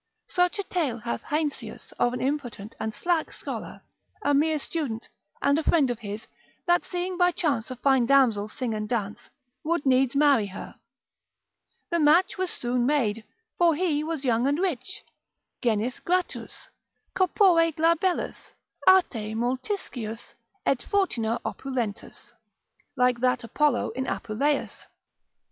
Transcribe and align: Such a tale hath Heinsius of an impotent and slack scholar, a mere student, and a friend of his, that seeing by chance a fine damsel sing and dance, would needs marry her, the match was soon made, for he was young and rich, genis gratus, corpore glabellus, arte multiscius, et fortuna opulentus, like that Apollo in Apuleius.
Such 0.29 0.57
a 0.57 0.63
tale 0.63 0.97
hath 0.97 1.21
Heinsius 1.21 1.91
of 1.99 2.11
an 2.11 2.21
impotent 2.21 2.73
and 2.79 2.91
slack 2.91 3.31
scholar, 3.31 3.83
a 4.23 4.33
mere 4.33 4.57
student, 4.57 5.07
and 5.43 5.59
a 5.59 5.63
friend 5.63 5.91
of 5.91 5.99
his, 5.99 6.25
that 6.65 6.83
seeing 6.83 7.17
by 7.19 7.31
chance 7.31 7.69
a 7.69 7.75
fine 7.75 8.07
damsel 8.07 8.49
sing 8.49 8.73
and 8.73 8.89
dance, 8.89 9.29
would 9.63 9.85
needs 9.85 10.15
marry 10.15 10.47
her, 10.47 10.73
the 11.91 11.99
match 11.99 12.35
was 12.35 12.49
soon 12.49 12.83
made, 12.87 13.23
for 13.59 13.75
he 13.75 14.03
was 14.03 14.25
young 14.25 14.47
and 14.47 14.57
rich, 14.57 15.03
genis 15.61 15.99
gratus, 15.99 16.67
corpore 17.13 17.71
glabellus, 17.71 18.53
arte 18.87 19.35
multiscius, 19.35 20.33
et 20.65 20.81
fortuna 20.81 21.39
opulentus, 21.45 22.33
like 22.95 23.19
that 23.19 23.43
Apollo 23.43 23.89
in 23.91 24.07
Apuleius. 24.07 24.87